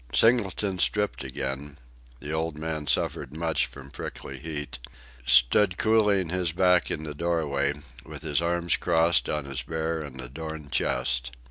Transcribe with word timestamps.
Singleton 0.15 0.79
stripped 0.79 1.23
again 1.23 1.77
the 2.21 2.31
old 2.33 2.57
man 2.57 2.87
suffered 2.87 3.31
much 3.31 3.67
from 3.67 3.91
prickly 3.91 4.39
heat 4.39 4.79
stood 5.27 5.77
cooling 5.77 6.29
his 6.29 6.51
back 6.51 6.89
in 6.89 7.03
the 7.03 7.13
doorway, 7.13 7.75
with 8.03 8.23
his 8.23 8.41
arms 8.41 8.75
crossed 8.77 9.29
on 9.29 9.45
his 9.45 9.61
bare 9.61 10.01
and 10.01 10.19
adorned 10.19 10.71
chest. 10.71 11.29